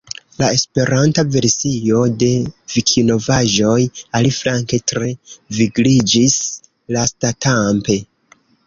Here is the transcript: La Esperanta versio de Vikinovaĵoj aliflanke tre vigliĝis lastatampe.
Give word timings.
La 0.43 0.47
Esperanta 0.59 1.23
versio 1.35 1.99
de 2.23 2.31
Vikinovaĵoj 2.77 3.77
aliflanke 4.23 4.83
tre 4.95 5.15
vigliĝis 5.61 6.43
lastatampe. 6.99 8.05